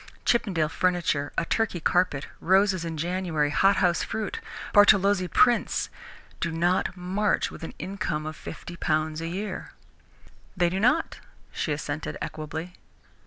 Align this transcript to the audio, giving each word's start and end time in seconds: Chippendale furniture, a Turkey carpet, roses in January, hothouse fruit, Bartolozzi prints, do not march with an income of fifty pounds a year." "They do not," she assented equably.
Chippendale 0.25 0.67
furniture, 0.67 1.31
a 1.37 1.45
Turkey 1.45 1.79
carpet, 1.79 2.25
roses 2.39 2.83
in 2.83 2.97
January, 2.97 3.51
hothouse 3.51 4.01
fruit, 4.01 4.39
Bartolozzi 4.73 5.27
prints, 5.27 5.91
do 6.39 6.51
not 6.51 6.97
march 6.97 7.51
with 7.51 7.61
an 7.63 7.75
income 7.77 8.25
of 8.25 8.35
fifty 8.35 8.75
pounds 8.75 9.21
a 9.21 9.27
year." 9.27 9.73
"They 10.57 10.71
do 10.71 10.79
not," 10.79 11.19
she 11.51 11.71
assented 11.71 12.17
equably. 12.19 12.73